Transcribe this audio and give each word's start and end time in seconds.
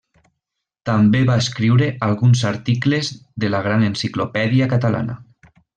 També 0.89 1.21
va 1.29 1.35
escriure 1.43 1.91
alguns 2.07 2.43
articles 2.53 3.13
a 3.49 3.53
la 3.57 3.63
Gran 3.69 3.89
Enciclopèdia 3.93 4.75
Catalana. 4.77 5.25